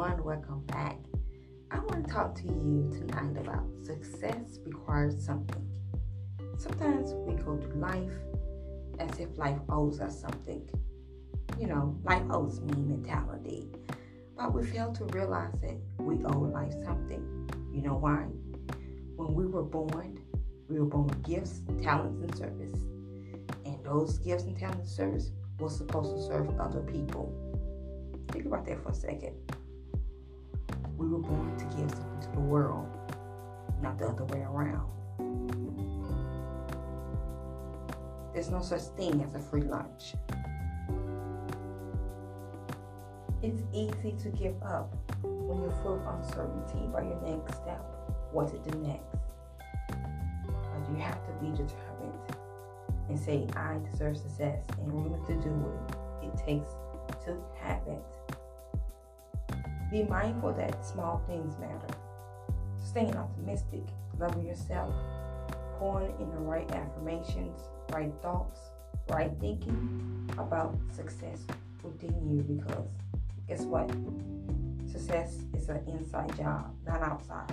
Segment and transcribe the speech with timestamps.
[0.00, 0.24] everyone.
[0.24, 0.96] Welcome back.
[1.70, 5.68] I want to talk to you tonight about success requires something.
[6.56, 8.12] Sometimes we go through life
[8.98, 10.66] as if life owes us something.
[11.58, 13.68] You know, life owes me mentality.
[14.38, 17.50] But we fail to realize that we owe life something.
[17.70, 18.24] You know why?
[19.16, 20.18] When we were born,
[20.70, 22.80] we were born with gifts, talents, and service.
[23.66, 27.34] And those gifts and talents and service were supposed to serve other people.
[28.30, 29.34] Think about that for a second.
[31.00, 32.86] We were born to give something to the world,
[33.80, 34.86] not the other way around.
[38.34, 40.12] There's no such thing as a free lunch.
[43.42, 47.82] It's easy to give up when you're full of uncertainty about your next step,
[48.32, 49.16] what to do next.
[49.88, 52.36] But you have to be determined
[53.08, 56.72] and say, I deserve success and willing to do what it takes
[57.24, 58.19] to have it.
[59.90, 61.94] Be mindful that small things matter.
[62.78, 63.82] Staying optimistic,
[64.20, 64.94] loving yourself,
[65.78, 67.58] pouring in the right affirmations,
[67.92, 68.60] right thoughts,
[69.08, 71.40] right thinking about success
[71.82, 72.86] within you because
[73.48, 73.90] guess what?
[74.88, 77.52] Success is an inside job, not outside.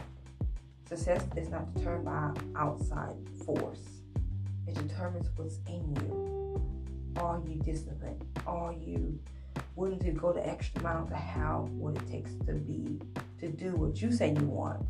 [0.88, 3.15] Success is not determined by outside
[3.45, 3.81] force.
[4.67, 6.61] It determines what's in you.
[7.17, 8.23] Are you disciplined?
[8.45, 9.19] Are you
[9.78, 13.00] willing to go the extra mile to have what it takes to be
[13.39, 14.83] to do what you say you want.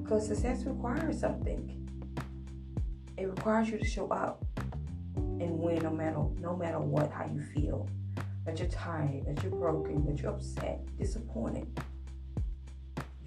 [0.00, 1.84] Because success requires something.
[3.16, 4.44] It requires you to show up
[5.16, 7.88] and win no matter no matter what how you feel.
[8.46, 11.66] That you're tired, that you're broken, that you're upset, disappointed.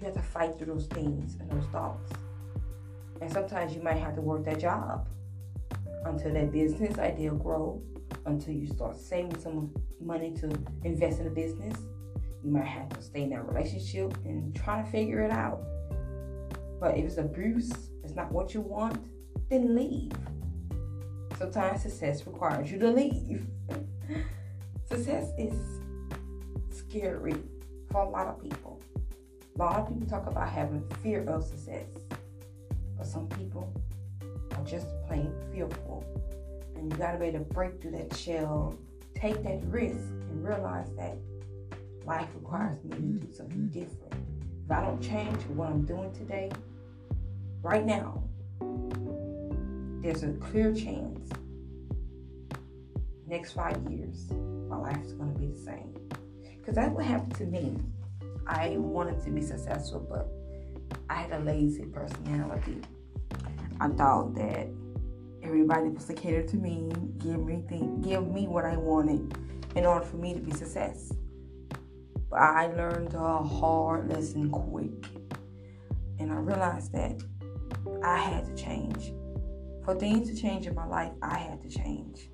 [0.00, 2.10] You have to fight through those things and those thoughts.
[3.20, 5.06] And sometimes you might have to work that job
[6.04, 7.82] until that business idea grow
[8.26, 10.50] until you start saving some money to
[10.84, 11.76] invest in a business.
[12.44, 15.62] You might have to stay in that relationship and try to figure it out.
[16.80, 17.70] But if it's abuse,
[18.02, 19.06] it's not what you want,
[19.48, 20.12] then leave.
[21.38, 23.46] Sometimes success requires you to leave.
[24.88, 25.54] success is
[26.70, 27.36] scary
[27.90, 28.80] for a lot of people.
[29.54, 31.84] A lot of people talk about having fear of success,
[32.96, 33.72] but some people
[34.64, 36.04] just plain fearful
[36.76, 38.76] and you gotta be able to break through that shell,
[39.14, 41.16] take that risk, and realize that
[42.04, 44.14] life requires me to do something different.
[44.64, 46.50] If I don't change what I'm doing today,
[47.62, 48.22] right now,
[50.02, 51.30] there's a clear chance
[53.26, 54.30] next five years
[54.68, 55.94] my life is going to be the same.
[56.58, 57.76] Because that's what happened to me.
[58.46, 60.28] I wanted to be successful, but
[61.08, 62.80] I had a lazy personality.
[63.82, 64.68] I thought that
[65.42, 66.88] Everybody was to cater to me,
[67.18, 69.36] give me th- give me what I wanted
[69.74, 71.12] in order for me to be success.
[72.30, 75.08] But I learned a hard lesson quick.
[76.20, 77.20] And I realized that
[78.04, 79.12] I had to change.
[79.84, 82.30] For things to change in my life, I had to change.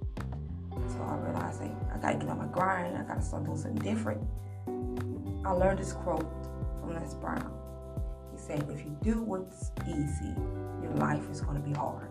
[0.70, 3.82] So I realized like, I gotta get on my grind, I gotta start doing something
[3.82, 4.22] different.
[5.46, 6.30] I learned this quote
[6.80, 7.67] from Les Brown.
[8.48, 10.34] Said, if you do what's easy,
[10.82, 12.08] your life is gonna be hard.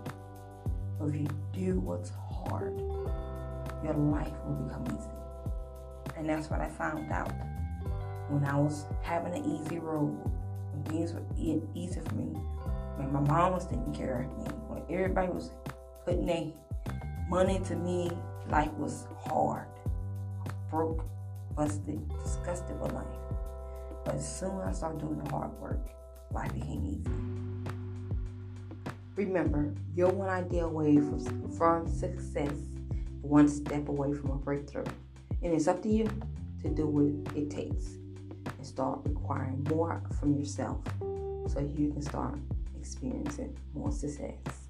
[0.99, 2.77] But if you do what's hard,
[3.83, 6.15] your life will become easy.
[6.15, 7.31] And that's what I found out
[8.29, 10.15] when I was having an easy road,
[10.73, 12.25] when things were easy for me,
[12.97, 15.49] when my mom was taking care of me, when everybody was
[16.05, 16.51] putting their
[17.29, 18.11] money to me,
[18.51, 19.65] life was hard.
[20.69, 21.03] Broke,
[21.55, 23.05] busted, disgusted with life.
[24.05, 25.79] But as soon as I started doing the hard work,
[26.31, 27.09] life became easy.
[29.15, 32.53] Remember, you're one idea away from, from success,
[33.21, 34.85] one step away from a breakthrough.
[35.41, 36.09] And it's up to you
[36.61, 37.95] to do what it takes
[38.45, 42.37] and start requiring more from yourself so you can start
[42.79, 44.66] experiencing more success.